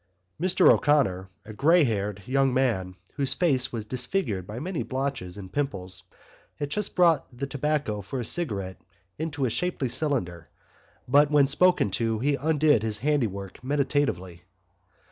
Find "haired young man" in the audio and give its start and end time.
1.83-2.95